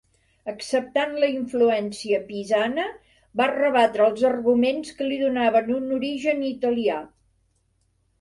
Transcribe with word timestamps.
Acceptant 0.51 1.11
la 1.23 1.27
influència 1.33 2.21
pisana, 2.31 2.85
va 3.41 3.47
rebatre 3.51 4.07
els 4.13 4.23
arguments 4.31 4.95
que 5.01 5.11
li 5.11 5.19
donaven 5.25 5.69
un 5.77 5.87
origen 5.99 6.43
italià. 6.49 6.97